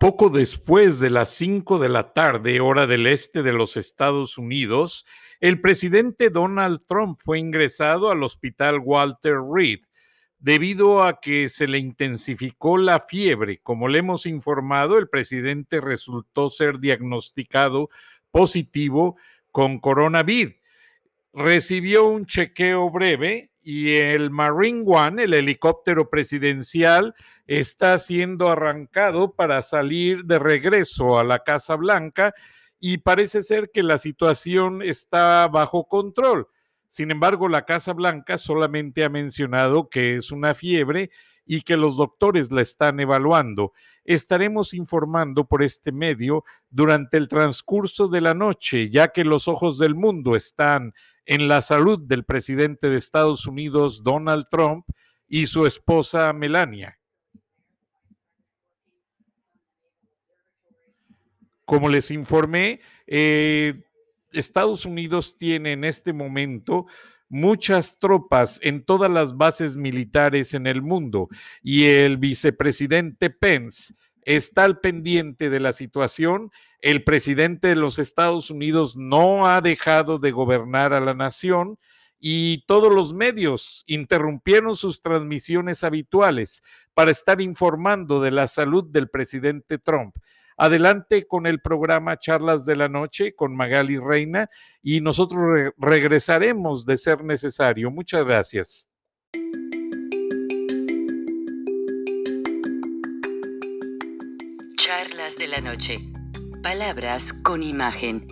[0.00, 5.04] Poco después de las 5 de la tarde, hora del este de los Estados Unidos,
[5.40, 9.80] el presidente Donald Trump fue ingresado al hospital Walter Reed
[10.38, 13.60] debido a que se le intensificó la fiebre.
[13.62, 17.90] Como le hemos informado, el presidente resultó ser diagnosticado
[18.30, 19.18] positivo
[19.52, 20.54] con coronavirus.
[21.34, 27.14] Recibió un chequeo breve y el Marine One, el helicóptero presidencial,
[27.50, 32.32] está siendo arrancado para salir de regreso a la Casa Blanca
[32.78, 36.46] y parece ser que la situación está bajo control.
[36.86, 41.10] Sin embargo, la Casa Blanca solamente ha mencionado que es una fiebre
[41.44, 43.72] y que los doctores la están evaluando.
[44.04, 49.76] Estaremos informando por este medio durante el transcurso de la noche, ya que los ojos
[49.76, 50.94] del mundo están
[51.26, 54.86] en la salud del presidente de Estados Unidos, Donald Trump,
[55.26, 56.99] y su esposa Melania.
[61.70, 63.84] Como les informé, eh,
[64.32, 66.86] Estados Unidos tiene en este momento
[67.28, 71.28] muchas tropas en todas las bases militares en el mundo
[71.62, 76.50] y el vicepresidente Pence está al pendiente de la situación.
[76.80, 81.78] El presidente de los Estados Unidos no ha dejado de gobernar a la nación
[82.18, 86.64] y todos los medios interrumpieron sus transmisiones habituales
[86.94, 90.16] para estar informando de la salud del presidente Trump.
[90.62, 94.50] Adelante con el programa Charlas de la Noche con Magali Reina
[94.82, 95.40] y nosotros
[95.78, 97.90] regresaremos de ser necesario.
[97.90, 98.90] Muchas gracias.
[104.76, 105.98] Charlas de la Noche.
[106.62, 108.26] Palabras con imagen.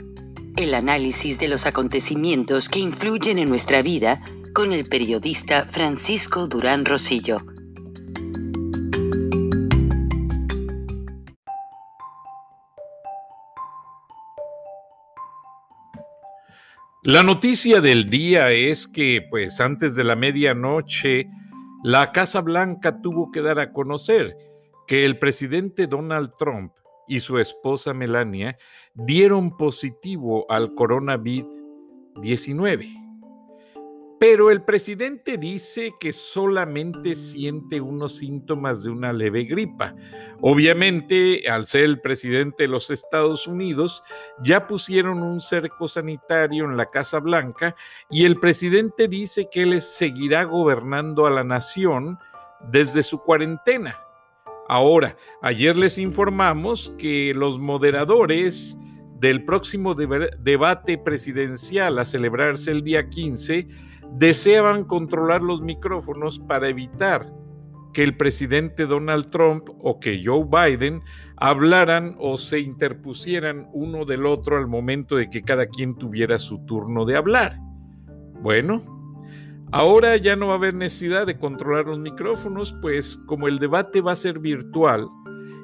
[0.59, 4.21] El análisis de los acontecimientos que influyen en nuestra vida
[4.53, 7.41] con el periodista Francisco Durán Rosillo
[17.09, 21.27] La noticia del día es que, pues antes de la medianoche,
[21.83, 24.37] la Casa Blanca tuvo que dar a conocer
[24.87, 26.75] que el presidente Donald Trump
[27.09, 28.59] y su esposa Melania
[28.93, 31.51] dieron positivo al coronavirus
[32.21, 33.08] 19.
[34.21, 39.95] Pero el presidente dice que solamente siente unos síntomas de una leve gripa.
[40.41, 44.03] Obviamente, al ser el presidente de los Estados Unidos,
[44.43, 47.77] ya pusieron un cerco sanitario en la Casa Blanca
[48.11, 52.19] y el presidente dice que él seguirá gobernando a la nación
[52.73, 54.01] desde su cuarentena.
[54.69, 58.77] Ahora, ayer les informamos que los moderadores
[59.19, 67.33] del próximo debate presidencial a celebrarse el día 15 deseaban controlar los micrófonos para evitar
[67.93, 71.03] que el presidente Donald Trump o que Joe Biden
[71.37, 76.65] hablaran o se interpusieran uno del otro al momento de que cada quien tuviera su
[76.67, 77.59] turno de hablar.
[78.41, 78.83] Bueno,
[79.73, 84.01] ahora ya no va a haber necesidad de controlar los micrófonos, pues como el debate
[84.01, 85.09] va a ser virtual,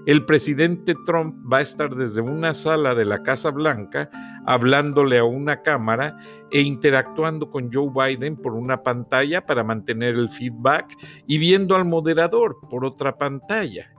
[0.06, 4.10] el presidente Trump va a estar desde una sala de la Casa Blanca
[4.46, 6.18] hablándole a una cámara
[6.50, 10.94] e interactuando con Joe Biden por una pantalla para mantener el feedback
[11.26, 13.90] y viendo al moderador por otra pantalla.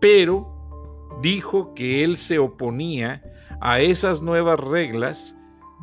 [0.00, 0.54] Pero
[1.20, 3.22] dijo que él se oponía
[3.60, 5.36] a esas nuevas reglas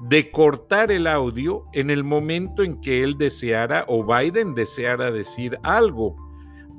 [0.03, 5.57] de cortar el audio en el momento en que él deseara o Biden deseara decir
[5.63, 6.15] algo.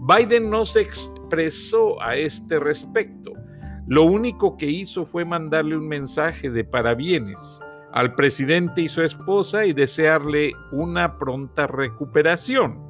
[0.04, 3.34] Biden no se expresó a este respecto.
[3.86, 7.60] Lo único que hizo fue mandarle un mensaje de parabienes
[7.92, 12.82] al presidente y su esposa y desearle una pronta recuperación.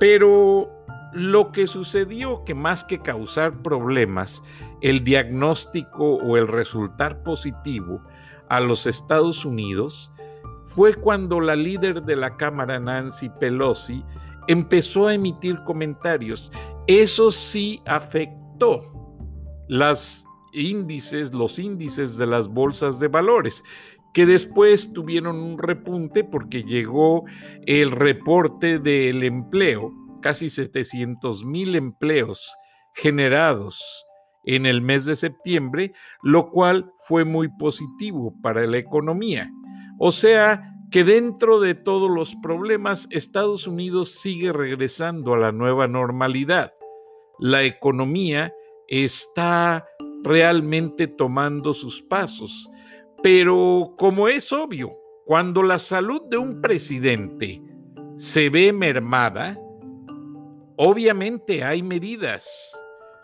[0.00, 0.68] Pero
[1.12, 4.42] lo que sucedió que más que causar problemas,
[4.80, 8.02] el diagnóstico o el resultar positivo
[8.48, 10.10] a los Estados Unidos
[10.64, 14.04] fue cuando la líder de la Cámara, Nancy Pelosi,
[14.48, 16.50] empezó a emitir comentarios.
[16.86, 18.80] Eso sí afectó
[19.68, 23.62] las índices, los índices de las bolsas de valores,
[24.14, 27.24] que después tuvieron un repunte porque llegó
[27.66, 29.92] el reporte del empleo,
[30.22, 32.56] casi 700 mil empleos
[32.94, 34.06] generados
[34.44, 35.92] en el mes de septiembre,
[36.22, 39.50] lo cual fue muy positivo para la economía.
[39.98, 45.88] O sea, que dentro de todos los problemas, Estados Unidos sigue regresando a la nueva
[45.88, 46.74] normalidad.
[47.38, 48.54] La economía
[48.88, 49.86] está
[50.22, 52.70] realmente tomando sus pasos.
[53.22, 57.60] Pero como es obvio, cuando la salud de un presidente
[58.16, 59.58] se ve mermada,
[60.76, 62.72] obviamente hay medidas.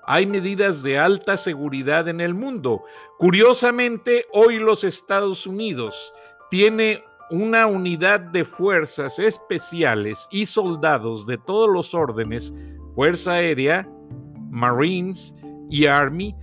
[0.04, 2.82] hay medidas de alta seguridad en el mundo.
[3.18, 6.12] Curiosamente, hoy los Estados Unidos
[6.50, 12.54] tiene una unidad de fuerzas especiales y soldados de todos los órdenes,
[12.94, 13.88] Fuerza Aérea,
[14.50, 15.34] Marines
[15.70, 16.36] y Army,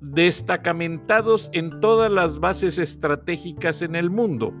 [0.00, 4.52] destacamentados en todas las bases estratégicas en el mundo.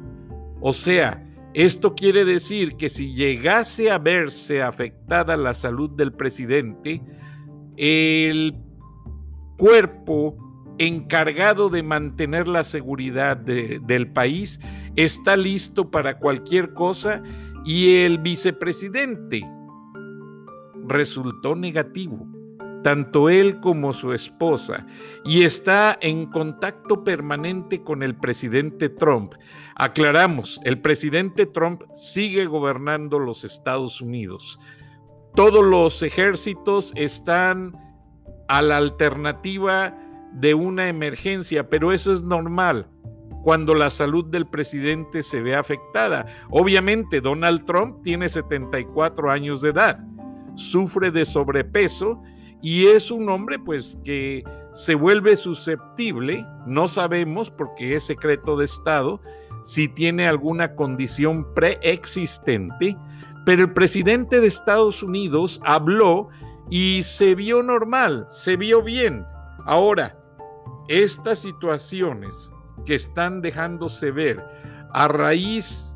[0.60, 7.02] O sea, esto quiere decir que si llegase a verse afectada la salud del presidente,
[7.76, 8.56] el
[9.58, 10.36] cuerpo
[10.78, 14.60] encargado de mantener la seguridad del país
[14.96, 17.22] está listo para cualquier cosa
[17.64, 19.42] y el vicepresidente
[20.86, 22.26] resultó negativo,
[22.82, 24.86] tanto él como su esposa,
[25.24, 29.34] y está en contacto permanente con el presidente Trump.
[29.76, 34.58] Aclaramos, el presidente Trump sigue gobernando los Estados Unidos.
[35.34, 37.74] Todos los ejércitos están
[38.48, 39.96] a la alternativa
[40.32, 42.88] de una emergencia, pero eso es normal
[43.42, 46.26] cuando la salud del presidente se ve afectada.
[46.50, 49.98] Obviamente, Donald Trump tiene 74 años de edad,
[50.54, 52.22] sufre de sobrepeso
[52.62, 58.64] y es un hombre pues que se vuelve susceptible, no sabemos porque es secreto de
[58.64, 59.20] Estado,
[59.64, 62.96] si tiene alguna condición preexistente,
[63.44, 66.28] pero el presidente de Estados Unidos habló
[66.70, 69.26] y se vio normal, se vio bien.
[69.66, 70.16] Ahora,
[70.88, 72.51] estas situaciones
[72.84, 74.44] que están dejándose ver
[74.92, 75.94] a raíz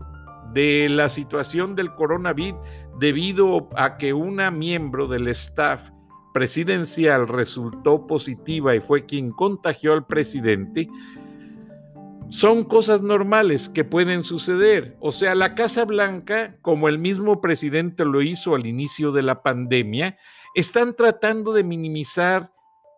[0.53, 2.61] de la situación del coronavirus
[2.99, 5.91] debido a que una miembro del staff
[6.33, 10.89] presidencial resultó positiva y fue quien contagió al presidente,
[12.29, 14.97] son cosas normales que pueden suceder.
[15.01, 19.43] O sea, la Casa Blanca, como el mismo presidente lo hizo al inicio de la
[19.43, 20.17] pandemia,
[20.55, 22.53] están tratando de minimizar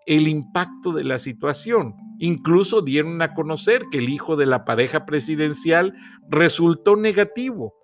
[0.08, 1.94] el impacto de la situación.
[2.18, 5.94] Incluso dieron a conocer que el hijo de la pareja presidencial
[6.30, 7.74] resultó negativo.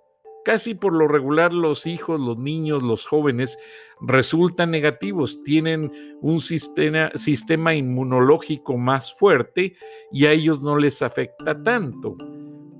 [0.42, 3.58] Casi por lo regular los hijos, los niños, los jóvenes
[4.00, 9.74] resultan negativos, tienen un sistema, inmunológico más fuerte
[10.10, 12.16] y a ellos no les afecta tanto.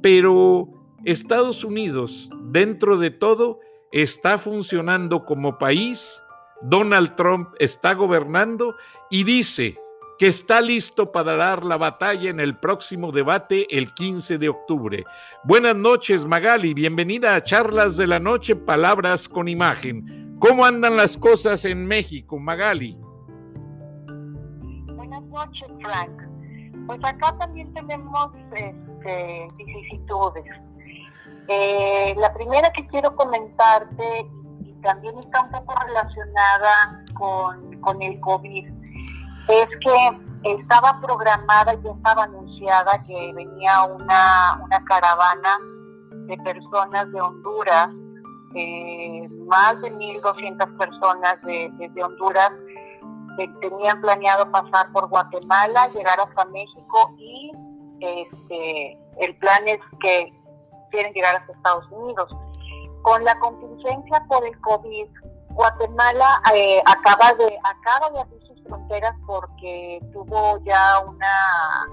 [0.03, 0.69] Pero
[1.05, 3.61] Estados Unidos, dentro de todo,
[3.93, 6.24] está funcionando como país
[6.67, 8.75] Donald Trump está gobernando
[9.11, 9.79] y dice
[10.19, 15.05] que está listo para dar la batalla en el próximo debate el 15 de octubre.
[15.45, 16.73] Buenas noches, Magali.
[16.73, 20.39] Bienvenida a Charlas de la Noche, Palabras con Imagen.
[20.39, 22.97] ¿Cómo andan las cosas en México, Magali?
[24.95, 26.23] Buenas noches, Frank.
[26.87, 28.75] Pues acá también tenemos este,
[29.57, 30.45] vicisitudes.
[31.49, 34.27] Eh, la primera que quiero comentarte
[34.85, 38.69] también está un poco relacionada con, con el COVID,
[39.49, 45.59] es que estaba programada y estaba anunciada que venía una, una caravana
[46.27, 47.89] de personas de Honduras,
[48.55, 52.53] eh, más de 1.200 personas de, de, Honduras
[53.37, 57.51] que tenían planeado pasar por Guatemala, llegar hasta México y
[58.01, 60.33] este, el plan es que
[60.91, 62.31] quieren llegar hasta Estados Unidos.
[63.05, 65.07] Con la contingencia por el COVID,
[65.51, 71.87] Guatemala eh, acaba de acaba de abrir sus fronteras porque tuvo ya una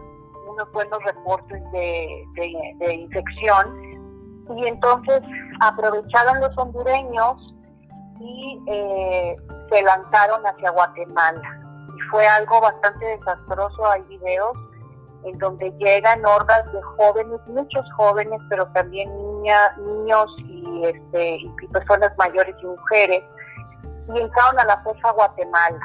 [0.47, 4.15] unos buenos reportes de, infección
[4.55, 5.21] y entonces
[5.59, 7.55] aprovecharon los hondureños
[8.21, 9.35] y eh,
[9.69, 11.59] se lanzaron hacia Guatemala.
[11.89, 14.57] Y fue algo bastante desastroso, hay videos
[15.25, 19.09] en donde llegan hordas de jóvenes, muchos jóvenes, pero también
[19.77, 23.23] niños y, este, y personas mayores y mujeres,
[24.13, 25.79] y entraron a la fuerza Guatemala.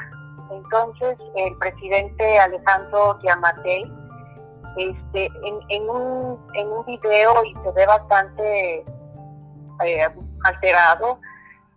[0.51, 3.91] Entonces, el presidente Alejandro Yamatei,
[4.77, 5.29] este,
[5.69, 8.85] en, un, en un video, y se ve bastante
[9.85, 10.07] eh,
[10.43, 11.19] alterado,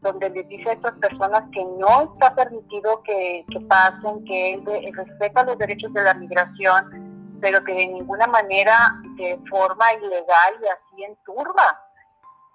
[0.02, 5.44] donde le dice a estas personas que no está permitido que, pasen, que él respeta
[5.44, 7.09] los derechos de la migración,
[7.40, 11.86] pero que de ninguna manera de forma ilegal y así en turba.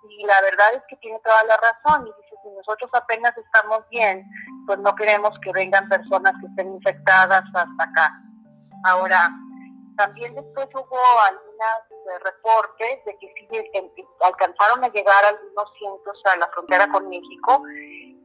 [0.08, 2.08] Y la verdad es que tiene toda la razón.
[2.08, 4.26] Y dice, si nosotros apenas estamos bien,
[4.68, 8.22] pues no queremos que vengan personas que estén infectadas hasta acá.
[8.86, 9.32] Ahora,
[9.98, 11.00] también después hubo
[11.30, 13.48] algunos eh, reportes de que sí
[14.22, 17.64] alcanzaron a llegar algunos cientos a la frontera con México.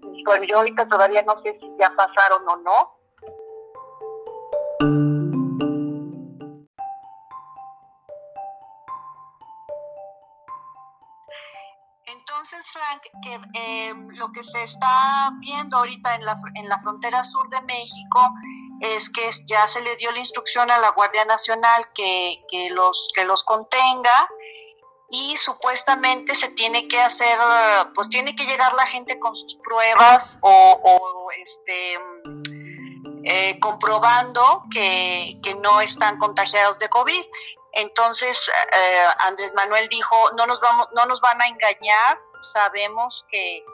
[0.03, 3.01] Y bueno, yo ahorita todavía no sé si ya pasaron o no,
[12.73, 17.61] Frank, que, lo que se está viendo ahorita en la, en la frontera sur de
[17.63, 18.21] México
[18.81, 23.11] es que ya se le dio la instrucción a la Guardia Nacional que, que, los,
[23.15, 24.29] que los contenga
[25.11, 27.37] y supuestamente se tiene que hacer,
[27.95, 31.99] pues tiene que llegar la gente con sus pruebas o, este,
[33.25, 37.25] eh, comprobando que, que, no están contagiados de COVID.
[37.73, 43.65] Entonces, eh, Andrés Manuel dijo, no nos, vamos, no nos van a engañar, sabemos que,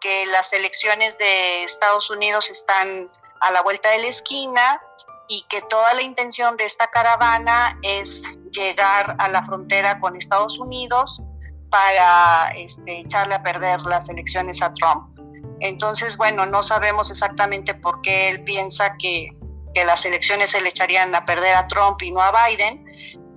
[0.00, 4.80] que las elecciones de Estados Unidos están a la vuelta de la esquina
[5.28, 10.58] y que toda la intención de esta caravana es llegar a la frontera con Estados
[10.58, 11.22] Unidos
[11.70, 15.18] para este, echarle a perder las elecciones a Trump.
[15.60, 19.30] Entonces, bueno, no sabemos exactamente por qué él piensa que,
[19.74, 22.84] las elecciones se le echarían a perder a Trump y no a Biden,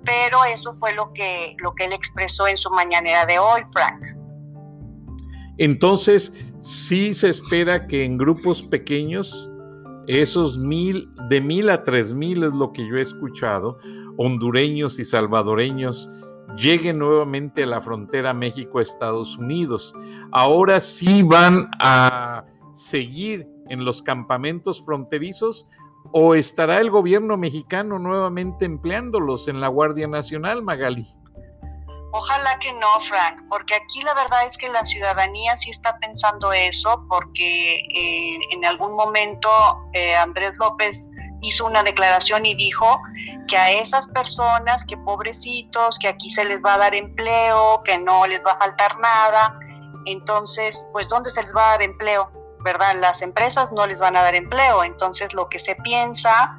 [0.06, 4.17] pero eso fue lo que, lo que él expresó en su mañanera de hoy, Frank.
[5.58, 9.50] Entonces, sí se espera que en grupos pequeños
[10.08, 13.78] esos mil, de mil a tres mil es lo que yo he escuchado,
[14.18, 16.10] hondureños y salvadoreños
[16.58, 19.94] lleguen nuevamente a la frontera México-Estados Unidos.
[20.32, 25.68] Ahora sí van a seguir en los campamentos fronterizos
[26.14, 31.08] o estará el gobierno mexicano nuevamente empleándolos en la Guardia Nacional, Magali.
[32.18, 36.52] Ojalá que no, Frank, porque aquí la verdad es que la ciudadanía sí está pensando
[36.52, 39.50] eso, porque eh, en algún momento
[39.94, 41.08] eh, Andrés López
[41.44, 43.00] hizo una declaración y dijo
[43.48, 48.00] que a esas personas, que pobrecitos, que aquí se les va a dar empleo, que
[48.00, 49.60] no les va a faltar nada,
[50.06, 52.32] entonces, pues ¿dónde se les va a dar empleo?
[52.62, 52.96] ¿Verdad?
[53.00, 56.58] Las empresas no les van a dar empleo, entonces lo que se piensa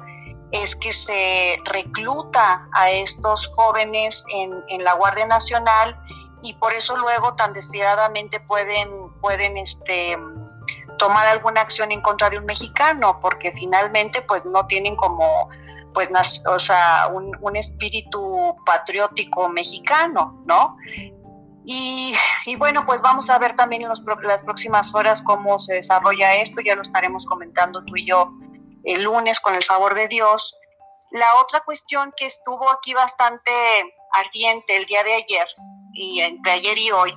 [0.51, 5.99] es que se recluta a estos jóvenes en, la Guardia Nacional
[6.41, 8.89] y por eso luego tan despiadadamente pueden,
[9.21, 10.17] pueden este,
[10.97, 15.49] tomar alguna acción en contra de un mexicano, porque finalmente pues no tienen como
[15.93, 16.09] pues
[16.47, 20.77] o sea, un, un espíritu patriótico mexicano, ¿no?
[21.65, 22.13] Y,
[22.45, 26.61] y, bueno, pues vamos a ver también en las próximas horas cómo se desarrolla esto,
[26.61, 28.31] ya lo estaremos comentando tú y yo
[28.83, 30.55] el lunes con el favor de Dios.
[31.11, 33.51] La otra cuestión que estuvo aquí bastante
[34.13, 35.47] ardiente el día de ayer,
[35.93, 37.15] y entre ayer y hoy,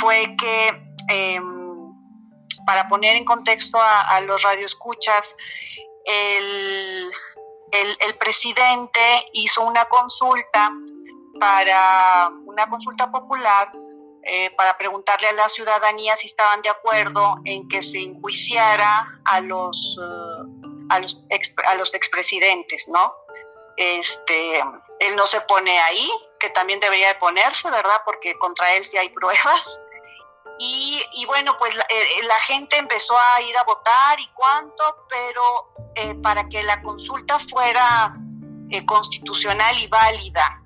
[0.00, 0.68] fue que,
[1.08, 1.94] em,
[2.66, 5.34] para poner en contexto a, los radioescuchas,
[6.04, 7.10] el,
[7.72, 9.00] el, presidente
[9.32, 10.70] hizo una consulta
[11.40, 13.72] para una consulta popular
[14.24, 19.40] eh, para preguntarle a la ciudadanía si estaban de acuerdo en que se enjuiciara a
[19.40, 20.61] los uh,
[20.92, 21.18] a los,
[21.66, 23.14] a los expresidentes, ¿no?
[23.76, 24.58] Este,
[25.00, 28.02] él no se pone ahí, que también debería de ponerse, ¿verdad?
[28.04, 29.80] Porque contra él sí hay pruebas.
[30.58, 35.06] Y, y bueno, pues la, eh, la, gente empezó a ir a votar y cuánto,
[35.08, 38.14] pero eh, para que la consulta fuera
[38.70, 40.62] eh, constitucional y válida,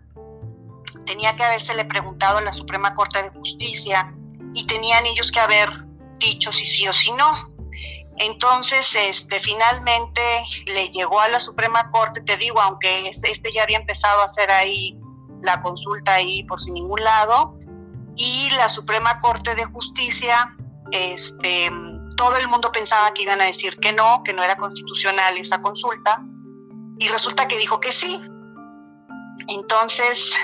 [1.07, 4.13] tenía que habérsele preguntado a la Suprema Corte de Justicia
[4.53, 5.71] y tenían ellos que haber
[6.19, 7.56] dicho si sí o si no.
[8.19, 10.23] Entonces, este, finalmente
[10.67, 14.51] le llegó a la Suprema Corte, te digo, aunque este, ya había empezado a hacer
[14.51, 14.99] ahí
[15.43, 17.59] la consulta ahí por sin ningún lado,
[18.17, 20.57] y la Suprema Corte de Justicia,
[20.93, 21.71] este,
[22.17, 25.61] todo el mundo pensaba que iban a decir que no, que no era constitucional esa
[25.61, 26.23] consulta,
[26.99, 28.19] y resulta que dijo que sí.
[29.49, 30.35] Entonces,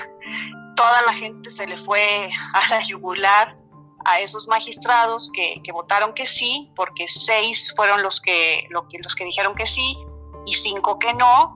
[0.75, 3.57] toda la gente se le fue a la yugular
[4.05, 9.55] a esos magistrados que, votaron que sí, porque seis fueron los que, los que dijeron
[9.55, 9.97] que sí
[10.45, 11.55] y cinco que no,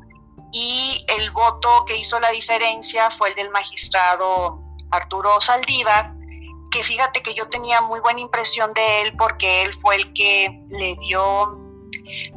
[0.52, 4.62] y el voto que hizo la diferencia fue el del magistrado
[4.92, 6.14] Arturo Saldívar,
[6.72, 10.64] que fíjate que yo tenía muy buena impresión de él porque él fue el que
[10.70, 11.64] le dio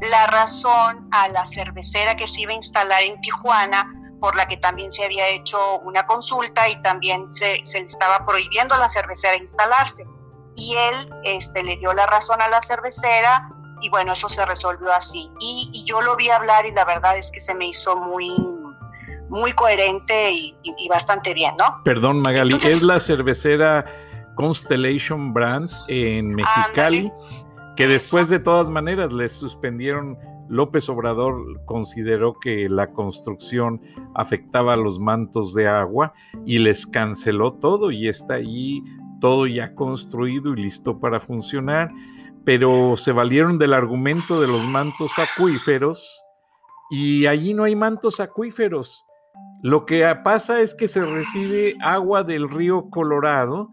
[0.01, 4.55] la razón a la cervecera que se iba a instalar en Tijuana por la que
[4.55, 9.35] también se había hecho una consulta y también se, se estaba prohibiendo a la cervecera
[9.35, 10.05] instalarse.
[10.55, 13.49] Y él este, le dio la razón a la cervecera
[13.81, 15.29] y bueno, eso se resolvió así.
[15.39, 18.31] Y, yo lo vi hablar y la verdad es que se me hizo muy,
[19.29, 20.55] muy coherente y,
[20.87, 21.81] bastante bien, ¿no?
[21.83, 23.85] Perdón, Magali, es la cervecera
[24.35, 27.11] Constellation Brands en Mexicali,
[27.75, 30.15] que después de todas maneras les suspendieron
[30.51, 33.81] López Obrador consideró que la construcción
[34.15, 36.13] afectaba a los mantos de agua
[36.45, 38.83] y les canceló todo y está ahí
[39.21, 41.87] todo ya construido y listo para funcionar,
[42.43, 46.21] pero se valieron del argumento de los mantos acuíferos
[46.89, 49.05] y allí no hay mantos acuíferos.
[49.63, 53.69] Lo que pasa es que se recibe agua del río Colorado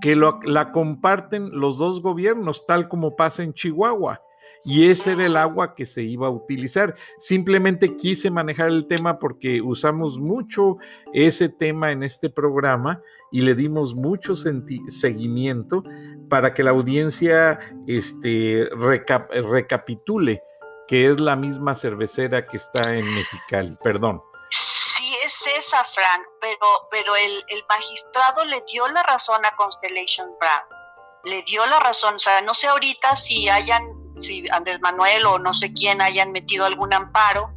[0.00, 4.20] que la comparten los dos gobiernos, tal como pasa en Chihuahua
[4.64, 6.94] y ese era el agua que se iba a utilizar.
[7.18, 10.76] Simplemente quise manejar el tema porque usamos mucho
[11.12, 13.02] ese tema en este programa
[13.32, 15.82] y le dimos mucho seguimiento
[16.28, 20.42] para que la audiencia este, recapitule
[20.90, 23.76] que es la misma cervecera que está en Mexicali.
[23.80, 24.20] Perdón.
[24.50, 30.26] Sí, es esa, Frank, pero, pero el, el magistrado le dio la razón a Constellation
[30.40, 30.80] Brown.
[31.22, 35.38] Le dio la razón, o sea, no sé ahorita si hayan si Andrés Manuel o
[35.38, 37.54] no sé quién hayan metido algún amparo,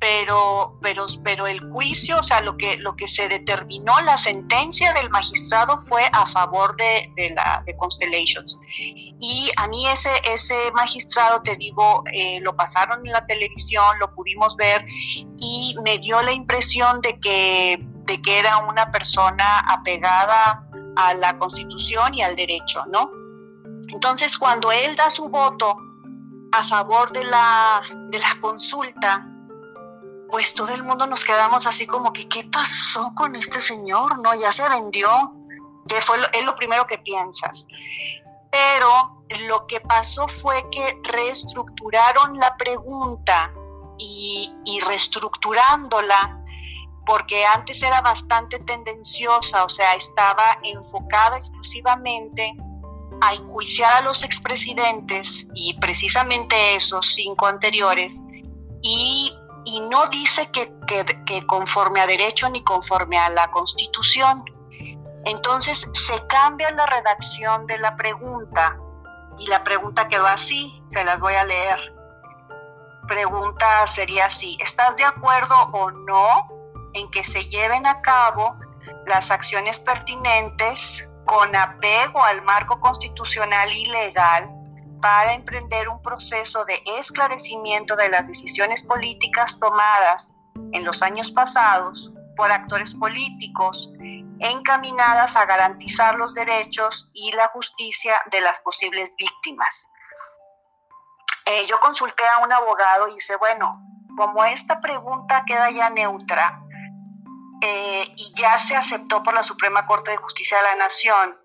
[0.00, 4.92] pero, pero, pero el juicio, o sea, lo que, lo que se determinó, la sentencia
[4.92, 8.56] del magistrado fue a favor de, de la de Constellations.
[8.78, 14.14] Y a mí ese, ese magistrado, te digo, eh, lo pasaron en la televisión, lo
[14.14, 14.86] pudimos ver
[15.38, 20.64] y me dio la impresión de que, de que era una persona apegada
[20.96, 23.10] a la constitución y al derecho, ¿no?
[23.88, 25.76] Entonces, cuando él da su voto
[26.52, 29.26] a favor de la, de la consulta,
[30.30, 34.18] pues todo el mundo nos quedamos así como que, ¿qué pasó con este señor?
[34.18, 34.34] ¿No?
[34.34, 35.34] Ya se vendió,
[35.86, 37.66] que fue lo, es lo primero que piensas.
[38.50, 43.52] Pero lo que pasó fue que reestructuraron la pregunta
[43.98, 46.42] y, y reestructurándola,
[47.04, 52.54] porque antes era bastante tendenciosa, o sea, estaba enfocada exclusivamente
[53.20, 58.20] a enjuiciar a los expresidentes y precisamente esos cinco anteriores
[58.82, 60.72] y, y no dice que,
[61.26, 64.44] que, conforme a derecho ni conforme a la constitución.
[65.24, 68.78] Entonces se cambia la redacción de la pregunta
[69.38, 71.94] y la pregunta quedó así, se las voy a leer.
[73.06, 76.48] Pregunta sería así, ¿estás de acuerdo o no
[76.94, 78.56] en que se lleven a cabo
[79.06, 84.48] las acciones pertinentes con apego al marco constitucional y legal
[85.02, 90.32] para emprender un proceso de esclarecimiento de las decisiones políticas tomadas
[90.72, 93.90] en los años pasados por actores políticos
[94.40, 99.90] encaminadas a garantizar los derechos y la justicia de las posibles víctimas.
[101.44, 103.82] Eh, yo consulté a un abogado y dice, bueno,
[104.16, 106.62] como esta pregunta queda ya neutra,
[107.62, 111.38] eh, y ya se aceptó por la Suprema Corte de Justicia de la Nación,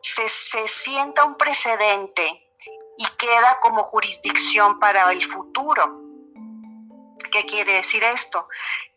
[0.00, 2.50] se, se sienta un precedente
[2.98, 6.00] y queda como jurisdicción para el futuro.
[7.30, 8.48] ¿Qué quiere decir esto?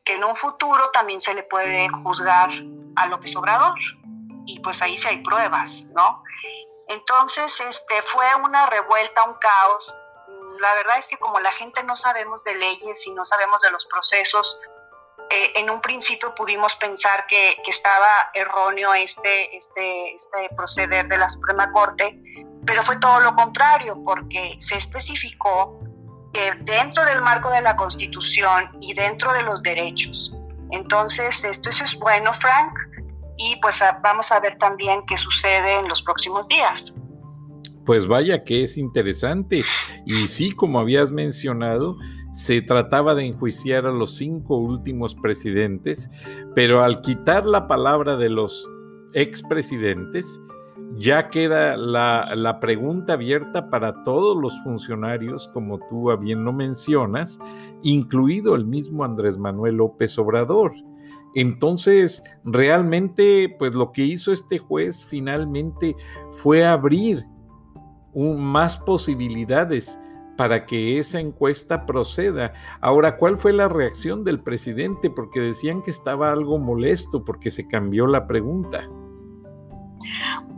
[0.04, 2.50] Que en un futuro también se le puede juzgar
[2.96, 3.80] a López Obrador
[4.46, 6.22] y pues ahí sí hay pruebas, ¿no?
[6.88, 9.96] Entonces, este, fue una revuelta, un caos.
[10.60, 13.72] La verdad es que como la gente no sabemos de leyes y no sabemos de
[13.72, 14.60] los procesos,
[15.30, 21.28] eh, en un principio pudimos pensar que, estaba erróneo este, este, este proceder de la
[21.28, 22.20] Suprema Corte,
[22.66, 25.80] pero fue todo lo contrario, porque se especificó
[26.34, 30.34] que dentro del marco de la Constitución y dentro de los derechos.
[30.72, 32.74] Entonces, esto es bueno, Frank,
[33.38, 36.96] y pues vamos a ver también qué sucede en los próximos días.
[37.86, 39.64] Pues vaya que es interesante.
[40.06, 41.98] Y sí, como habías mencionado,
[42.36, 46.12] se trataba de enjuiciar a los cinco últimos presidentes,
[46.54, 48.70] pero al quitar la palabra de los
[49.14, 50.42] expresidentes,
[50.98, 57.40] ya queda la, pregunta abierta para todos los funcionarios, como tú bien lo mencionas,
[57.84, 60.74] incluido el mismo Andrés Manuel López Obrador.
[61.36, 65.96] Entonces, realmente, pues lo que hizo este juez finalmente
[66.32, 67.24] fue abrir
[68.14, 69.98] más posibilidades
[70.38, 72.54] para que esa encuesta proceda.
[72.82, 75.10] Ahora, ¿cuál fue la reacción del presidente?
[75.10, 78.88] Porque decían que estaba algo molesto porque se cambió la pregunta.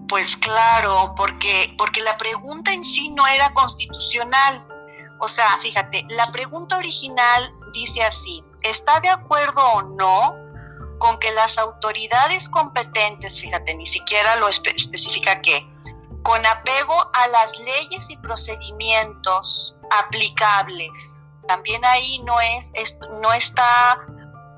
[0.08, 4.66] Pues claro, porque, porque la pregunta en sí no era constitucional.
[5.20, 10.36] O sea, fíjate, la pregunta original dice así, ¿está de acuerdo o no
[10.98, 15.68] con que las autoridades competentes, fíjate, ni siquiera lo especifica qué,
[16.28, 21.24] con apego a las leyes y procedimientos aplicables.
[21.48, 22.70] También ahí no, es,
[23.22, 23.98] no está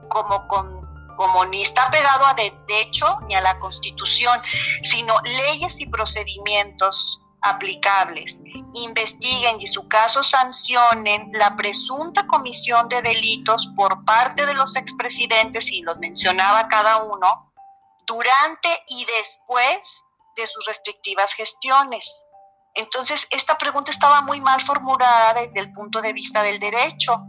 [0.09, 4.41] como, ni está pegado a derecho ni a la constitución,
[4.81, 8.39] sino leyes y procedimientos aplicables.
[8.73, 15.71] Investiguen y su caso sancionen la presunta comisión de delitos por parte de los expresidentes,
[15.71, 17.53] y los mencionaba cada uno,
[18.07, 20.03] durante y después
[20.41, 22.25] de sus restrictivas gestiones.
[22.75, 27.19] Entonces, esta pregunta estaba muy mal formulada desde el punto de vista del derecho.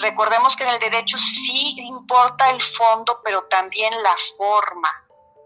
[0.00, 4.90] Recordemos que en el derecho sí importa el fondo, pero también la forma.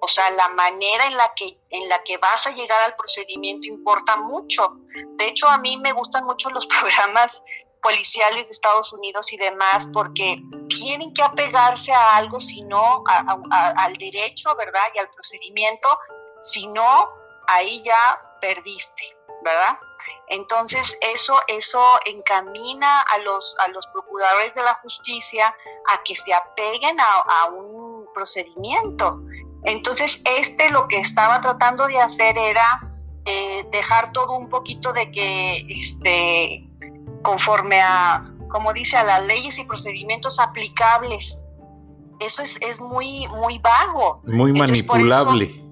[0.00, 3.66] O sea, la manera en la que en la que vas a llegar al procedimiento
[3.66, 4.72] importa mucho.
[5.16, 7.42] De hecho, a mí me gustan mucho los programas
[7.82, 14.54] policiales de Estados Unidos y demás porque tienen que apegarse a algo, sino al derecho,
[14.56, 14.82] ¿verdad?
[14.94, 15.88] Y al procedimiento,
[16.40, 17.08] si no,
[17.46, 19.78] ahí ya perdiste, ¿verdad?
[20.28, 25.54] Entonces eso, eso encamina a los, a los procuradores de la justicia
[25.92, 29.20] a que se apeguen a, un procedimiento.
[29.64, 32.80] Entonces este lo que estaba tratando de hacer era
[33.24, 36.68] eh, dejar todo un poquito de que este,
[37.22, 41.44] conforme a, como dice, a las leyes y procedimientos aplicables.
[42.20, 44.20] Eso es, es muy, muy vago.
[44.24, 45.67] Muy manipulable.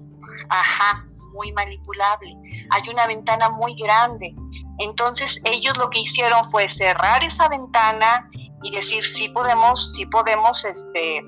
[0.49, 2.35] Ajá, muy manipulable.
[2.71, 4.35] Hay una ventana muy grande.
[4.79, 8.29] Entonces ellos lo que hicieron fue cerrar esa ventana
[8.63, 11.23] y decir sí podemos, sí podemos este,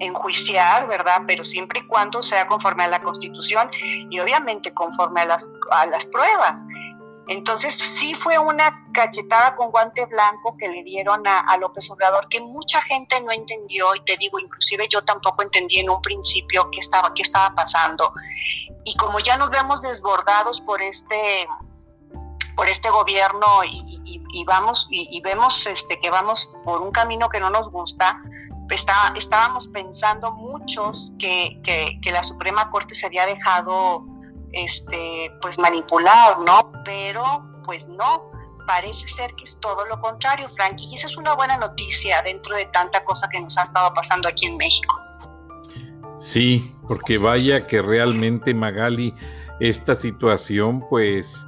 [0.00, 1.22] enjuiciar, ¿verdad?
[1.26, 3.70] Pero siempre y cuando sea conforme a la Constitución
[4.10, 6.64] y obviamente conforme a las, a las pruebas.
[7.30, 12.40] Entonces sí fue una cachetada con guante blanco que le dieron a, López Obrador que
[12.40, 16.80] mucha gente no entendió y te digo, inclusive yo tampoco entendí en un principio qué
[16.80, 18.12] estaba, qué estaba pasando.
[18.84, 21.46] Y como ya nos vemos desbordados por este,
[22.56, 27.48] por este gobierno y, vamos y, vemos este, que vamos por un camino que no
[27.48, 28.20] nos gusta,
[28.70, 34.04] está, estábamos pensando muchos que, que la Suprema Corte se había dejado
[34.52, 36.72] este, pues manipular, ¿no?
[36.84, 38.30] Pero pues no,
[38.66, 42.56] parece ser que es todo lo contrario, Frankie, y esa es una buena noticia dentro
[42.56, 44.94] de tanta cosa que nos ha estado pasando aquí en México.
[46.18, 49.14] Sí, porque vaya que realmente Magali,
[49.58, 51.46] esta situación pues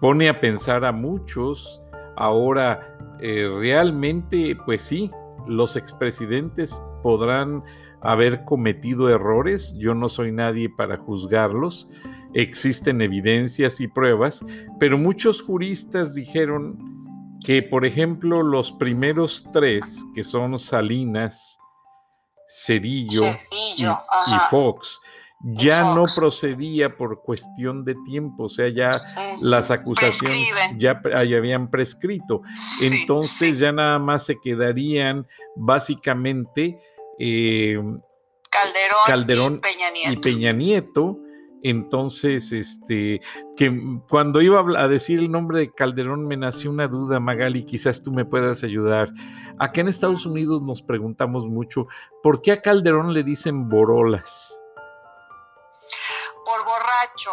[0.00, 1.80] pone a pensar a muchos.
[2.16, 5.10] Ahora, eh, realmente, pues sí,
[5.46, 7.64] los expresidentes podrán
[8.00, 11.88] haber cometido errores, yo no soy nadie para juzgarlos,
[12.34, 14.44] existen evidencias y pruebas,
[14.78, 16.78] pero muchos juristas dijeron
[17.44, 21.58] que, por ejemplo, los primeros tres, que son Salinas,
[22.48, 23.36] Cedillo,
[23.76, 23.84] y,
[24.50, 25.00] Fox,
[25.40, 28.90] ya no procedía por cuestión de tiempo, o sea, ya
[29.42, 32.42] las acusaciones ya, habían prescrito.
[32.82, 36.78] Entonces ya nada más se quedarían básicamente
[37.18, 37.78] eh,
[39.06, 39.60] Calderón,
[40.08, 41.18] y Peña Nieto
[41.64, 43.22] entonces, este,
[43.56, 43.72] que
[44.10, 48.12] cuando iba a decir el nombre de Calderón me nació una duda, Magali, quizás tú
[48.12, 49.08] me puedas ayudar.
[49.58, 51.86] Acá en Estados Unidos nos preguntamos mucho,
[52.22, 54.60] ¿por qué a Calderón le dicen borolas?
[56.44, 57.30] Por borracho.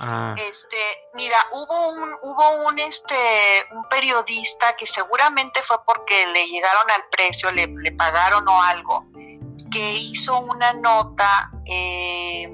[0.00, 0.34] Ah.
[0.36, 0.76] Este,
[1.14, 3.14] mira, hubo un, hubo un, este,
[3.70, 9.06] un periodista que seguramente fue porque le llegaron al precio, le, pagaron o algo,
[9.70, 11.52] que hizo una nota.
[11.66, 12.48] Eh,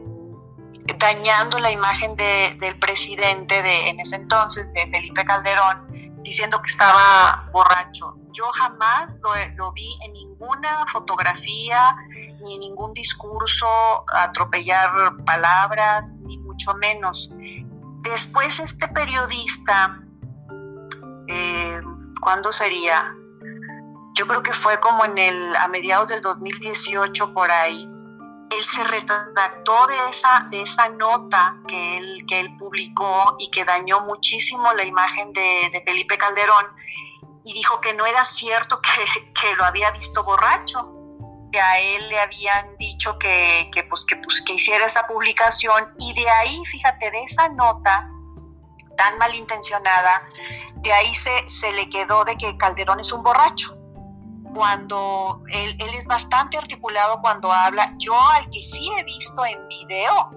[0.98, 5.86] dañando la imagen del presidente de en ese entonces, de Felipe Calderón,
[6.22, 8.16] diciendo que estaba borracho.
[8.32, 9.18] Yo jamás
[9.56, 11.96] lo, vi en ninguna fotografía,
[12.42, 13.66] ni en ningún discurso
[14.14, 14.90] atropellar
[15.24, 17.30] palabras, ni mucho menos.
[18.02, 20.00] Después este periodista,
[21.26, 21.80] eh,
[22.20, 23.14] ¿cuándo sería?
[24.14, 27.88] Yo creo que fue como en el, a mediados del 2018 por ahí,
[28.50, 33.64] él se retractó de esa, de esa nota que él, que él publicó y que
[33.64, 36.66] dañó muchísimo la imagen de, Felipe Calderón
[37.44, 38.80] y dijo que no era cierto
[39.40, 40.92] que, lo había visto borracho,
[41.52, 46.12] que a él le habían dicho que, pues, que, pues, que hiciera esa publicación y
[46.14, 48.08] de ahí, fíjate, de esa nota
[48.96, 50.28] tan malintencionada,
[50.76, 53.79] de ahí se, se le quedó de que Calderón es un borracho
[54.54, 57.94] cuando él, es bastante articulado cuando habla.
[57.98, 60.30] Yo al que sí he visto en video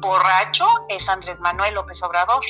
[0.00, 2.44] borracho es Andrés Manuel López Obrador.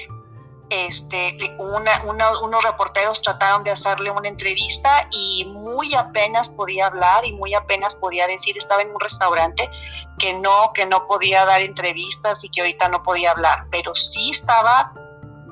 [0.71, 7.53] Este, unos reporteros trataron de hacerle una entrevista y muy apenas podía hablar y muy
[7.53, 9.71] apenas podía decir, estaba en un restaurante,
[10.19, 14.31] que no, que no podía dar entrevistas y que ahorita no podía hablar, pero sí
[14.31, 14.95] estaba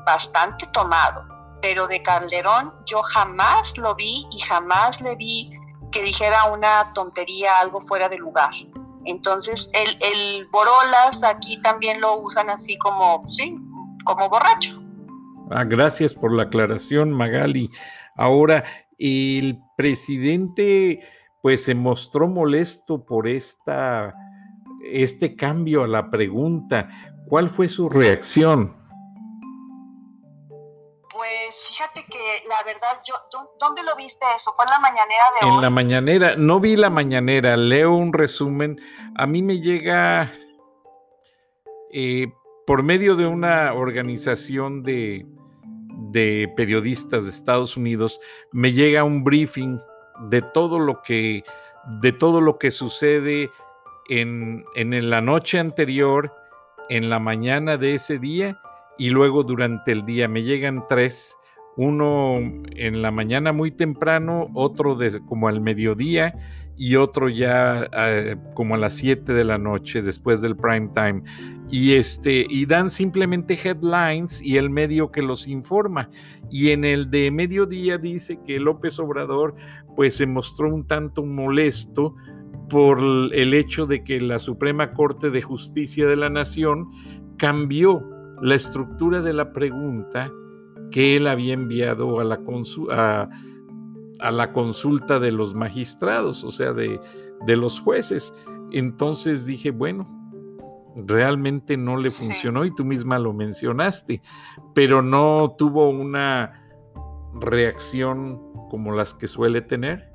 [0.06, 1.29] bastante tomado
[1.60, 5.50] pero de Calderón yo jamás lo vi y jamás le vi
[5.90, 8.50] que dijera una tontería, algo fuera de lugar.
[9.04, 13.56] Entonces, el, Borolas aquí también lo usan así como, sí,
[14.04, 14.80] como borracho.
[15.50, 17.70] Ah, gracias por la aclaración, Magali.
[18.16, 18.64] Ahora,
[18.98, 21.00] el presidente
[21.42, 24.14] pues se mostró molesto por esta,
[24.84, 26.88] este cambio a la pregunta.
[27.26, 28.79] ¿Cuál fue su reacción?
[31.30, 33.14] Pues fíjate que la verdad yo,
[33.60, 34.52] ¿dónde lo viste eso?
[34.52, 38.80] ¿Fue en la mañanera de En la mañanera, no vi la mañanera, leo un resumen.
[39.16, 40.32] A mí me llega
[41.92, 42.32] eh,
[42.66, 45.24] por medio de una organización de,
[46.10, 49.78] de periodistas de Estados Unidos, me llega un briefing
[50.22, 51.44] de todo lo que,
[52.00, 53.52] de todo lo que sucede
[54.08, 56.34] en, en la noche anterior,
[56.88, 58.60] en la mañana de ese día
[59.00, 60.28] y luego durante el día.
[60.28, 61.38] Me llegan tres,
[61.78, 66.34] uno en la mañana muy temprano, otro de, como al mediodía
[66.76, 71.22] y otro ya eh, como a las 7 de la noche después del prime time.
[71.70, 76.10] Y, este, y dan simplemente headlines y el medio que los informa.
[76.50, 79.54] Y en el de mediodía dice que López Obrador
[79.96, 82.14] pues se mostró un tanto molesto
[82.68, 86.90] por el hecho de que la Suprema Corte de Justicia de la Nación
[87.38, 90.30] cambió la estructura de la pregunta
[90.90, 92.40] que él había enviado a la,
[92.92, 93.28] a,
[94.20, 97.00] a la consulta de los magistrados, o sea, de,
[97.46, 98.34] de los jueces.
[98.72, 100.08] Entonces dije, bueno,
[100.96, 104.20] realmente no le funcionó y tú misma lo mencionaste,
[104.74, 106.68] pero no tuvo una
[107.34, 110.10] reacción como las que suele tener.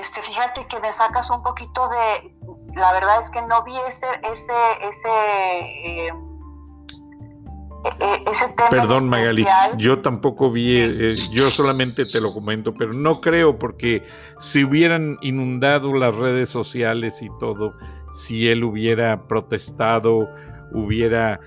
[0.00, 4.06] Este, fíjate que me sacas un poquito de, la verdad es que no vi ese,
[4.30, 6.12] ese, ese eh,
[8.00, 8.68] e, ese tema.
[8.70, 9.46] Perdón, Magali,
[9.78, 14.02] yo tampoco vi, eh, yo solamente te lo comento, pero no creo porque
[14.38, 17.74] si hubieran inundado las redes sociales y todo,
[18.12, 20.28] si él hubiera protestado,
[20.72, 21.40] hubiera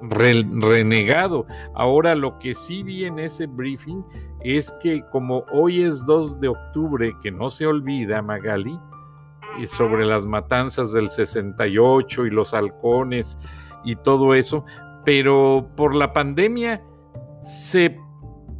[0.00, 1.46] renegado.
[1.74, 4.04] Ahora lo que sí vi en ese briefing
[4.40, 8.78] es que como hoy es 2 de octubre, que no se olvida, Magali,
[9.58, 13.38] y sobre las matanzas del 68 y los halcones
[13.84, 14.64] y todo eso,
[15.04, 16.82] pero por la pandemia
[17.42, 17.98] se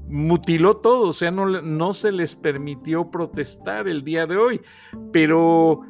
[0.08, 4.60] mutiló todo, o sea, no, no se les permitió protestar el día de hoy,
[5.12, 5.80] pero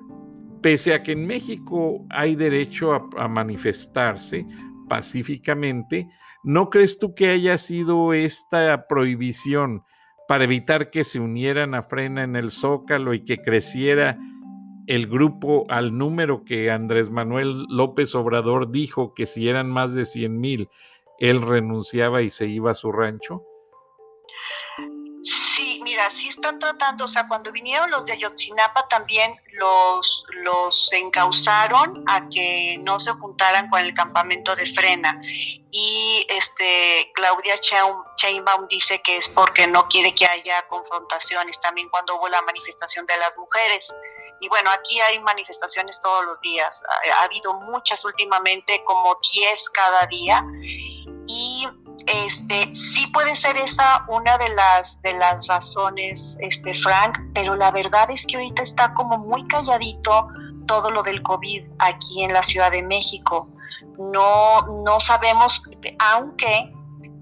[0.63, 4.47] pese a que en México hay derecho a, manifestarse
[4.89, 6.09] pacíficamente,
[6.43, 9.83] ¿no crees tú que haya sido esta prohibición
[10.29, 14.19] para evitar que se unieran a Frena en el Zócalo y que creciera
[14.87, 20.05] el grupo al número que Andrés Manuel López Obrador dijo que si eran más de
[20.05, 20.68] 100 mil,
[21.18, 23.42] él renunciaba y se iba a su rancho?
[25.29, 30.92] Sí, mira, sí están tratando, o sea, cuando vinieron los de Ayotzinapa también los, los
[30.92, 35.20] encausaron a que no se juntaran con el campamento de Frena.
[35.72, 42.16] Y este Claudia Sheinbaum dice que es porque no quiere que haya confrontaciones, también cuando
[42.16, 43.92] hubo la manifestación de las mujeres.
[44.40, 46.85] Y bueno, aquí hay manifestaciones todos los días.
[47.18, 50.44] Ha, habido muchas últimamente, como 10 cada día.
[51.27, 51.66] Y
[52.07, 57.70] este sí puede ser esa una de las de las razones, este Frank, pero la
[57.70, 60.29] verdad es que ahorita está como muy calladito
[60.66, 63.49] todo lo del COVID aquí en la Ciudad de México.
[63.99, 65.62] No, no sabemos,
[65.99, 66.76] aunque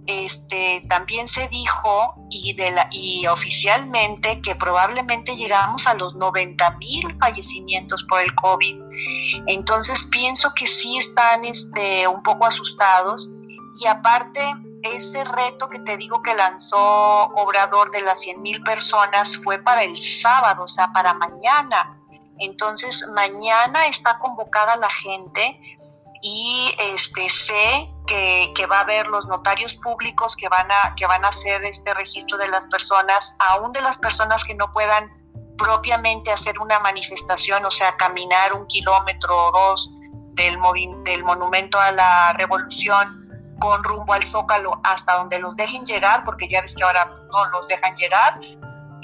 [0.06, 8.20] este, también se dijo y, oficialmente que probablemente llegamos a los 90 mil fallecimientos por
[8.20, 8.80] el COVID.
[9.46, 13.30] Entonces pienso que sí están este, un poco asustados
[13.80, 14.40] y aparte
[14.82, 19.82] ese reto que te digo que lanzó Obrador de las 100 mil personas fue para
[19.82, 21.98] el sábado, o sea, para mañana.
[22.38, 25.60] Entonces mañana está convocada la gente
[26.26, 31.22] y este, sé que, va a haber los notarios públicos que van, a, que van
[31.22, 35.12] a hacer este registro de las personas, aún de las personas que no puedan
[35.58, 39.90] propiamente hacer una manifestación, o sea, caminar un kilómetro o dos
[40.32, 40.58] del,
[41.04, 43.28] del monumento a la revolución
[43.60, 47.50] con rumbo al zócalo hasta donde los dejen llegar, porque ya ves que ahora no
[47.50, 48.40] los dejan llegar.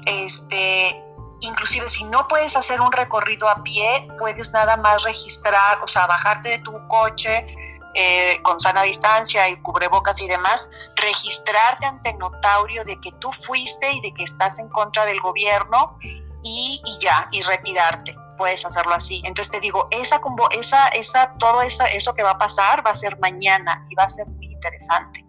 [0.07, 1.05] Este,
[1.41, 6.07] inclusive si no puedes hacer un recorrido a pie, puedes nada más registrar, o sea,
[6.07, 7.47] bajarte de tu coche
[7.95, 13.91] eh, con sana distancia y cubrebocas y demás, registrarte ante notario de que tú fuiste
[13.91, 15.99] y de que estás en contra del gobierno
[16.43, 18.17] y, ya, y retirarte.
[18.39, 19.23] Puedes hacerlo así.
[19.25, 20.21] Entonces te digo, esa,
[20.53, 24.05] esa, esa, todo eso, eso que va a pasar va a ser mañana y va
[24.05, 25.25] a ser muy interesante.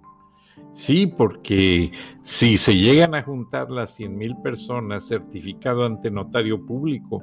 [0.73, 7.21] Sí, porque si se llegan a juntar las 100 mil personas certificado ante notario público,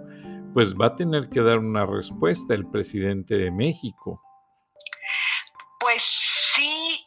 [0.52, 4.22] pues va a tener que dar una respuesta el presidente de México.
[5.80, 7.04] Pues sí,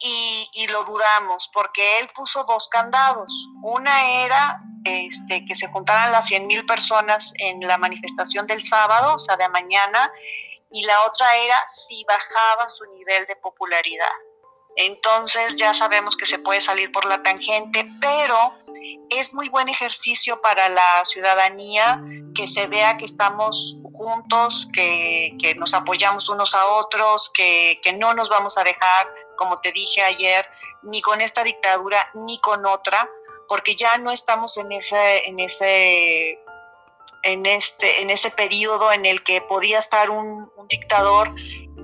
[0.54, 3.32] y, lo dudamos, porque él puso dos candados.
[3.62, 9.14] Una era este, que se juntaran las 100 mil personas en la manifestación del sábado,
[9.14, 10.10] o sea, de mañana,
[10.72, 14.08] y la otra era si bajaba su nivel de popularidad.
[14.76, 18.54] Entonces ya sabemos que se puede salir por la tangente, pero
[19.10, 22.02] es muy buen ejercicio para la ciudadanía
[22.34, 28.14] que se vea que estamos juntos, que, nos apoyamos unos a otros, que, que no
[28.14, 30.46] nos vamos a dejar, como te dije ayer,
[30.82, 33.08] ni con esta dictadura ni con otra,
[33.48, 36.38] porque ya no estamos en ese, en ese,
[37.22, 41.34] en este, en ese periodo en el que podía estar un, dictador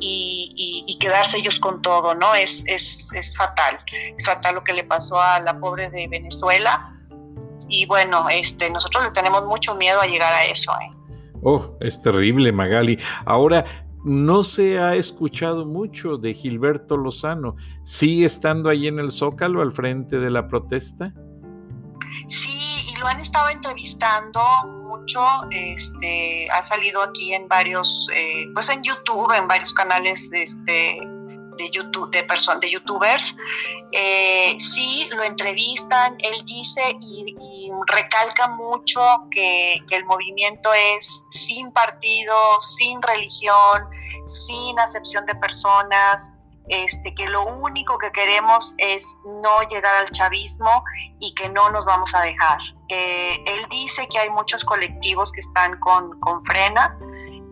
[0.00, 2.34] y, quedarse ellos con todo, ¿no?
[2.34, 3.78] Es, es, es fatal.
[4.16, 6.94] Es fatal lo que le pasó a la pobre de Venezuela.
[7.68, 10.72] Y bueno, este, nosotros le tenemos mucho miedo a llegar a eso.
[10.72, 10.90] ¿eh?
[11.42, 12.98] Oh, es terrible, Magali.
[13.24, 13.64] Ahora,
[14.04, 17.56] no se ha escuchado mucho de Gilberto Lozano.
[17.82, 21.12] ¿Sigue estando ahí en el Zócalo al frente de la protesta?
[22.28, 22.57] Sí,
[22.98, 25.24] lo han estado entrevistando mucho.
[25.50, 30.98] Este, ha salido aquí en varios, eh, pues en YouTube, en varios canales este,
[31.56, 33.36] de YouTube, de personas, de youtubers.
[33.92, 37.34] Eh, sí, lo entrevistan, él dice y,
[37.86, 43.84] recalca mucho que, que, el movimiento es sin partido, sin religión,
[44.26, 46.37] sin acepción de personas,
[46.68, 50.84] este, que lo único que queremos es no llegar al chavismo
[51.20, 52.58] y que no nos vamos a dejar.
[52.88, 56.98] Eh, él dice que hay muchos colectivos que están con, con frena.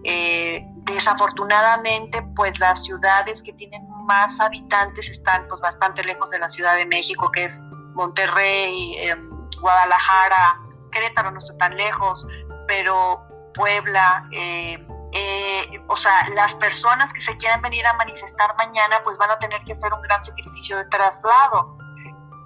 [0.05, 6.49] Eh, desafortunadamente, pues las ciudades que tienen más habitantes están pues bastante lejos de la
[6.49, 7.61] Ciudad de México, que es
[7.95, 10.61] Monterrey, em, Guadalajara,
[10.93, 12.27] Querétaro no está tan lejos,
[12.69, 13.21] pero
[13.53, 14.87] Puebla, eh,
[15.19, 19.39] eh, o sea, las personas que se quieran venir a manifestar mañana, pues van a
[19.39, 21.79] tener que hacer un gran sacrificio de traslado.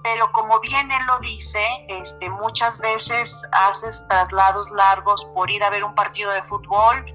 [0.03, 5.69] Pero como bien él lo dice, este, muchas veces haces traslados largos por ir a
[5.69, 7.05] ver un partido de fútbol,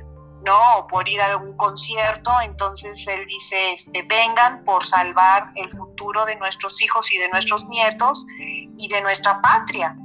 [0.45, 0.77] ¿no?
[0.77, 2.31] O por ir a un concierto.
[2.43, 7.65] Entonces él dice, este, vengan por salvar el futuro de nuestros hijos y de nuestros
[7.67, 9.97] nietos y de nuestra patria.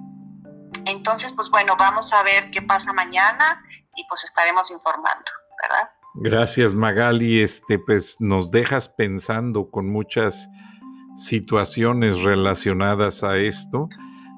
[0.85, 3.61] Entonces, pues bueno, vamos a ver qué pasa mañana
[3.95, 5.40] y pues estaremos informando.
[6.15, 10.50] Gracias Magali, este pues nos dejas pensando con muchas
[11.15, 13.88] situaciones relacionadas a esto.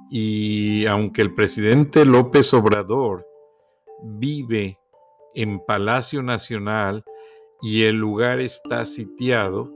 [0.10, 3.26] Y aunque el presidente López Obrador
[4.04, 4.78] vive
[5.34, 7.04] en Palacio Nacional
[7.62, 9.74] y el lugar está sitiado,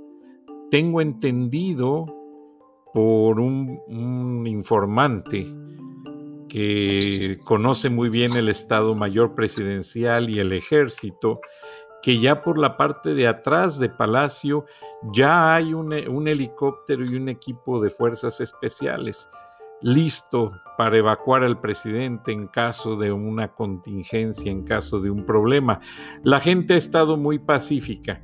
[0.70, 2.06] tengo entendido
[2.94, 5.48] por un, un informante
[6.48, 11.42] que conoce muy bien el Estado Mayor Presidencial y el Ejército,
[12.02, 14.66] que ya por la parte de atrás de Palacio
[15.14, 15.94] ya hay un,
[16.28, 19.30] helicóptero y un equipo de fuerzas especiales
[19.82, 25.80] listo para evacuar al presidente en caso de una contingencia, en caso de un problema.
[26.24, 28.22] La gente ha estado muy pacífica,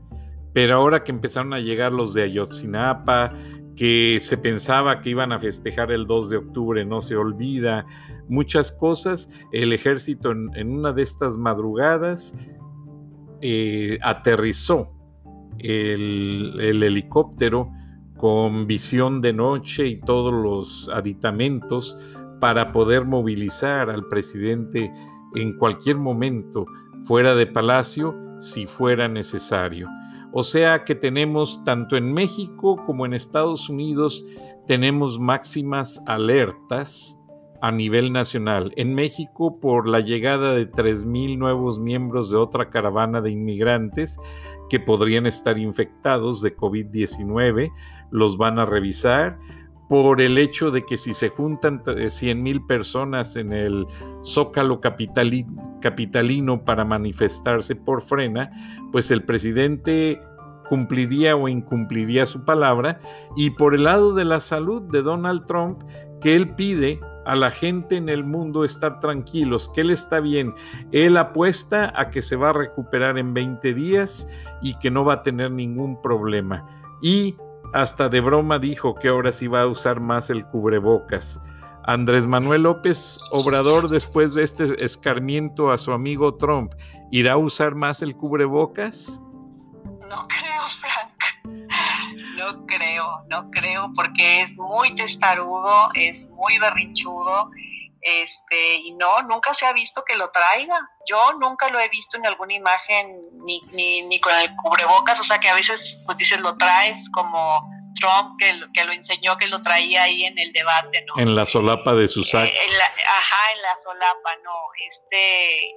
[0.54, 3.30] pero ahora que empezaron a llegar los de Ayotzinapa,
[3.76, 7.86] que se pensaba que iban a festejar el 2 de octubre, no se olvida,
[8.28, 9.30] muchas cosas.
[9.52, 12.36] El ejército en, una de estas madrugadas
[13.42, 14.90] eh, aterrizó
[15.60, 17.70] el, helicóptero
[18.18, 21.98] con visión de noche y todos los aditamentos
[22.40, 24.92] para poder movilizar al presidente
[25.36, 26.66] en cualquier momento
[27.06, 29.90] fuera de palacio si fuera necesario.
[30.32, 34.26] O sea que tenemos tanto en México como en Estados Unidos,
[34.68, 37.20] tenemos máximas alertas
[37.64, 38.74] a nivel nacional.
[38.76, 44.20] En México, por la llegada de 3.000 nuevos miembros de otra caravana de inmigrantes
[44.70, 47.72] que podrían estar infectados de COVID-19,
[48.12, 49.40] los van a revisar.
[49.88, 53.86] Por el hecho de que si se juntan 100.000 personas en el
[54.26, 58.52] zócalo capitalino para manifestarse por frena,
[58.92, 60.22] pues el presidente
[60.68, 63.00] cumpliría o incumpliría su palabra.
[63.38, 65.82] Y por el lado de la salud de Donald Trump,
[66.20, 70.54] que él pide a la gente en el mundo estar tranquilos, que él está bien.
[70.92, 74.28] Él apuesta a que se va a recuperar en 20 días
[74.62, 76.66] y que no va a tener ningún problema.
[77.02, 77.36] Y
[77.74, 81.42] hasta de broma dijo que ahora sí va a usar más el cubrebocas.
[81.86, 86.74] Andrés Manuel López Obrador, después de este escarmiento a su amigo Trump,
[87.12, 89.22] ¿irá a usar más el cubrebocas?
[90.10, 90.28] No
[92.44, 97.50] no creo, no creo, porque es muy testarudo, es muy berrinchudo,
[98.02, 100.78] este, y no, nunca se ha visto que lo traiga.
[101.10, 105.24] Yo nunca lo he visto en alguna imagen, ni, ni, ni con el cubrebocas, o
[105.24, 107.70] sea que a veces, pues dices, lo traes como
[108.00, 111.22] Trump, que, que lo enseñó, que lo traía ahí en el debate, ¿no?
[111.22, 112.46] En la solapa de su saco.
[112.46, 112.52] Eh,
[113.08, 114.54] ajá, en la solapa, no,
[114.86, 115.76] este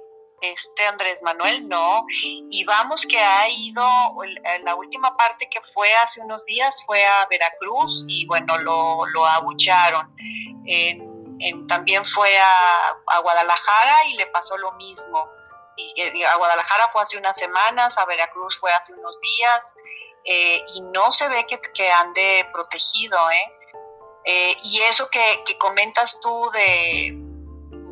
[0.51, 2.05] este Andrés Manuel no.
[2.51, 3.83] Y vamos que ha ido,
[4.63, 9.25] la última parte que fue hace unos días fue a Veracruz y bueno, lo, lo
[9.25, 10.15] abucharon.
[11.67, 15.29] también fue a, Guadalajara y le pasó lo mismo.
[15.75, 19.75] Y, a Guadalajara fue hace unas semanas, a Veracruz fue hace unos días,
[20.25, 23.53] eh, y no se ve que, que ande protegido, ¿eh?
[24.25, 27.13] eh y eso que, que comentas tú de,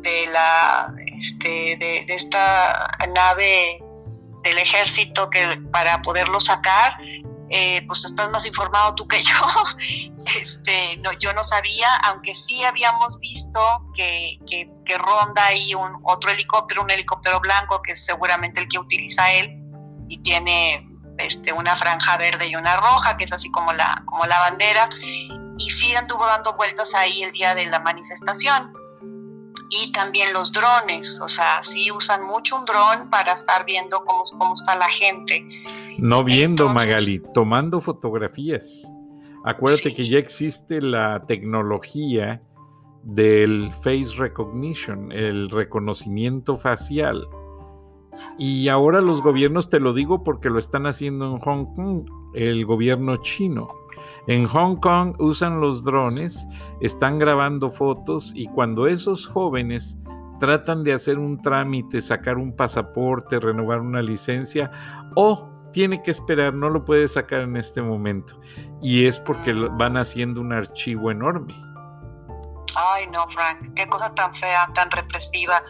[0.02, 3.82] de la este, de, esta nave
[4.42, 6.96] del ejército que para poderlo sacar,
[7.48, 9.34] eh, pues estás más informado tú que yo.
[10.38, 13.60] Este, no, yo no sabía, aunque sí habíamos visto
[13.94, 18.78] que, que, ronda ahí un otro helicóptero, un helicóptero blanco, que es seguramente el que
[18.78, 19.62] utiliza él,
[20.08, 20.88] y tiene
[21.18, 24.88] este, una franja verde y una roja, que es así como la, como la bandera,
[25.58, 28.72] y sí anduvo dando vueltas ahí el día de la manifestación
[29.70, 34.22] y también los drones, o sea, sí usan mucho un dron para estar viendo cómo,
[34.38, 35.46] cómo está la gente.
[35.98, 38.90] No viendo, Magali, tomando fotografías.
[39.44, 42.42] Acuérdate que ya existe la tecnología
[43.04, 47.26] del face recognition, el reconocimiento facial.
[48.38, 52.66] Y ahora los gobiernos, te lo digo porque lo están haciendo en Hong Kong, el
[52.66, 53.68] gobierno chino
[54.26, 56.46] en Hong Kong usan los drones,
[56.80, 59.98] están grabando fotos y cuando esos jóvenes
[60.40, 64.70] tratan de hacer un trámite, sacar un pasaporte, renovar una licencia
[65.14, 68.40] o tiene que esperar, no lo puede sacar en este momento.
[68.80, 71.54] Y es porque van haciendo un archivo enorme.
[72.74, 75.62] Ay, no, Frank, qué cosa tan fea, tan represiva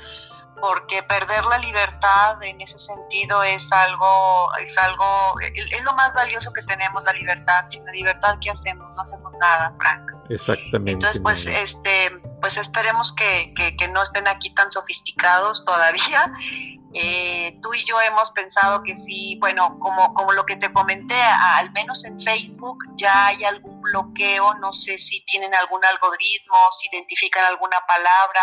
[0.61, 6.53] porque perder la libertad en ese sentido es algo, es algo, es lo más valioso
[6.53, 7.65] que tenemos, la libertad.
[7.69, 8.91] Sin la libertad, ¿qué hacemos?
[8.95, 10.16] No hacemos nada, Frank.
[10.29, 10.93] Exactamente.
[10.93, 12.11] Entonces, pues, este,
[12.41, 16.33] pues esperemos que, que, no estén aquí tan sofisticados todavía.
[16.99, 21.21] Eh, tú y yo hemos pensado que sí, bueno, como, como lo que te comenté,
[21.59, 26.89] al menos en Facebook ya hay algún bloqueo, no sé si tienen algún algoritmo, si
[26.97, 28.41] identifican alguna palabra.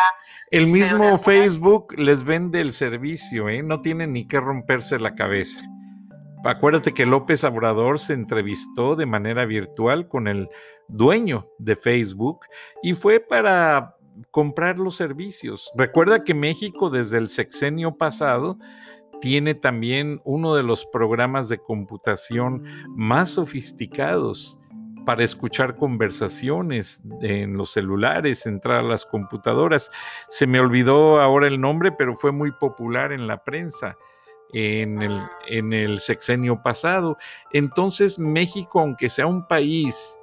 [0.51, 3.63] El mismo Facebook les vende el servicio, ¿eh?
[3.63, 5.61] no tienen ni que romperse la cabeza.
[6.45, 10.49] Acuérdate que López Obrador se entrevistó de manera virtual con el
[10.87, 12.45] dueño de Facebook
[12.81, 13.95] y fue para
[14.31, 15.71] comprar los servicios.
[15.75, 18.57] Recuerda que México desde el sexenio pasado
[19.21, 24.59] tiene también uno de los programas de computación más sofisticados
[25.05, 29.91] para escuchar conversaciones en los celulares, entrar a las computadoras.
[30.29, 33.97] Se me olvidó ahora el nombre, pero fue muy popular en la prensa
[34.53, 37.17] en el, en el sexenio pasado.
[37.51, 40.19] Entonces México, aunque sea un país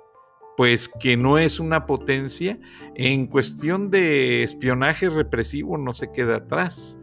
[0.61, 2.59] pues que no es una potencia,
[2.95, 7.01] en cuestión de espionaje represivo no se queda atrás.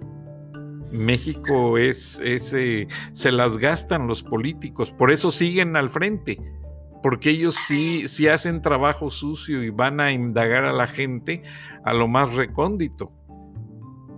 [0.91, 6.39] México es, ese se las gastan los políticos, por eso siguen al frente,
[7.01, 11.41] porque ellos sí, sí hacen trabajo sucio y van a indagar a la gente
[11.84, 13.12] a lo más recóndito.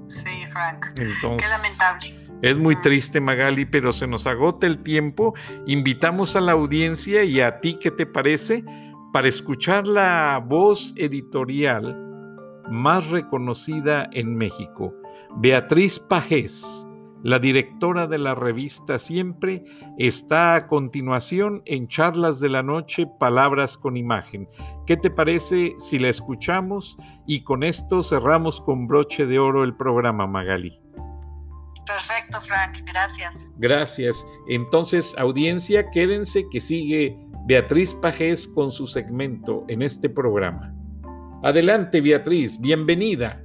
[0.08, 0.86] Sí, Frank.
[0.96, 2.30] Qué lamentable.
[2.42, 5.34] Es muy triste, Magali, pero se nos agota el tiempo.
[5.66, 8.66] Invitamos a la audiencia y a ti, ¿qué te parece?
[9.14, 11.96] Para escuchar la voz editorial
[12.70, 14.94] más reconocida en México,
[15.38, 16.86] Beatriz Pajés
[17.24, 19.64] la directora de la revista Siempre
[19.98, 24.48] está a continuación en Charlas de la Noche, Palabras con Imagen.
[24.86, 26.98] ¿Qué te parece si la escuchamos?
[27.28, 30.80] Y con esto cerramos con broche de oro el programa, Magali.
[31.86, 33.46] Perfecto, Frank, gracias.
[33.58, 34.26] Gracias.
[34.48, 37.18] Entonces, audiencia, quédense que sigue
[37.50, 40.72] Beatriz Pajés con su segmento en este programa.
[41.42, 43.42] Adelante, Beatriz, bienvenida.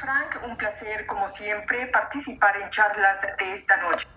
[0.00, 0.48] Frank.
[0.48, 4.08] Un placer, como siempre, participar en charlas de esta noche.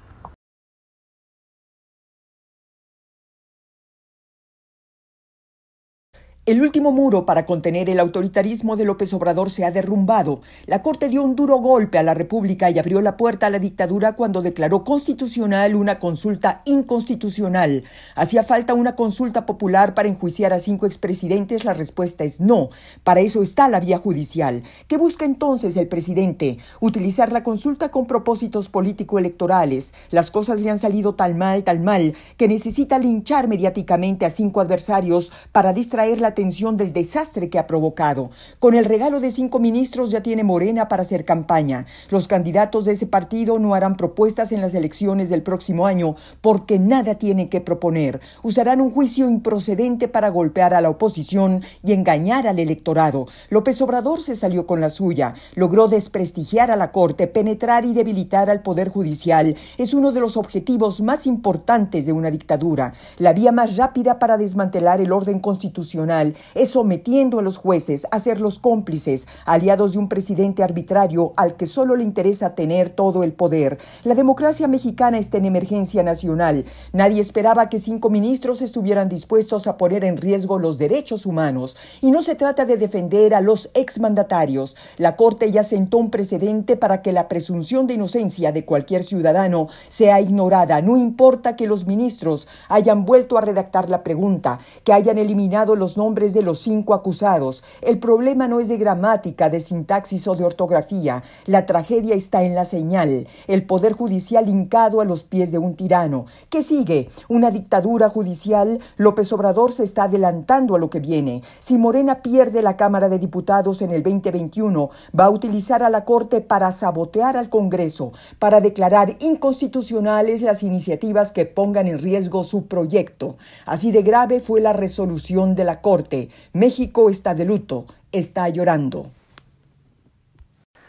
[6.48, 10.39] El último muro para contener el autoritarismo de López Obrador se ha derrumbado.
[10.66, 13.60] La Corte dio un duro golpe a la República y abrió la puerta a la
[13.60, 17.84] dictadura cuando declaró constitucional una consulta inconstitucional.
[18.16, 21.66] ¿Hacía falta una consulta popular para enjuiciar a cinco expresidentes?
[21.66, 22.70] La respuesta es no.
[23.04, 24.64] Para eso está la vía judicial.
[24.88, 26.60] ¿Qué busca entonces el presidente?
[26.80, 29.93] Utilizar la consulta con propósitos político-electorales.
[30.12, 34.62] Las cosas le han salido tan mal, tan mal, que necesita linchar mediáticamente a cinco
[34.62, 38.30] adversarios para distraer la atención del desastre que ha provocado.
[38.60, 41.88] Con el regalo de cinco ministros ya tiene Morena para hacer campaña.
[42.12, 46.78] Los candidatos de ese partido no harán propuestas en las elecciones del próximo año porque
[46.78, 48.22] nada tienen que proponer.
[48.44, 53.26] Usarán un juicio improcedente para golpear a la oposición y engañar al electorado.
[53.50, 58.52] López Obrador se salió con la suya, logró desprestigiar a la Corte, penetrar y debilitar
[58.52, 59.56] al Poder Judicial.
[59.80, 62.94] Es uno de los objetivos más importantes de una dictadura.
[63.18, 68.19] La vía más rápida para desmantelar el orden constitucional es sometiendo a los jueces a
[68.19, 73.23] ser los cómplices, aliados de un presidente arbitrario al que solo le interesa tener todo
[73.23, 73.78] el poder.
[74.03, 76.65] La democracia mexicana está en emergencia nacional.
[76.93, 81.78] Nadie esperaba que cinco ministros estuvieran dispuestos a poner en riesgo los derechos humanos.
[82.01, 84.75] Y no se trata de defender a los exmandatarios.
[84.97, 89.67] La Corte ya sentó un precedente para que la presunción de inocencia de cualquier ciudadano
[89.89, 90.82] sea ignorada.
[90.82, 95.97] No importa que los ministros hayan vuelto a redactar la pregunta, que hayan eliminado los
[95.97, 97.63] nombres de los cinco acusados.
[97.82, 101.22] El problema no es de gramática, de sintaxis o de ortografía.
[101.45, 103.28] La tragedia está en la señal.
[103.47, 106.26] El poder judicial hincado a los pies de un tirano.
[106.49, 107.09] ¿Qué sigue?
[107.30, 108.80] ¿Una dictadura judicial?
[108.97, 111.43] López Obrador se está adelantando a lo que viene.
[111.59, 116.03] Si Morena pierde la Cámara de Diputados en el 2021, va a utilizar a la
[116.03, 122.65] Corte para sabotear al Congreso, para declarar inconstitucionales las iniciativas que pongan en riesgo su
[122.65, 123.38] proyecto.
[123.68, 126.07] Así de grave fue la resolución de la Corte.
[126.53, 129.12] México está de luto, está llorando.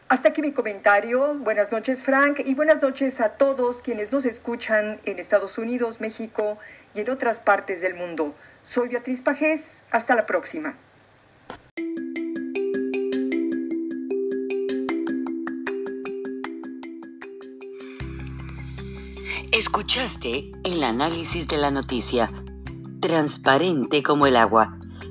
[0.09, 1.35] Hasta aquí mi comentario.
[1.35, 6.57] Buenas noches, Frank, y buenas noches a todos quienes nos escuchan en Estados Unidos, México
[6.95, 8.35] y en otras partes del mundo.
[8.62, 9.85] Soy Beatriz Pajés.
[9.91, 10.77] Hasta la próxima.
[19.53, 22.31] Escuchaste el análisis de la noticia,
[23.01, 24.78] transparente como el agua,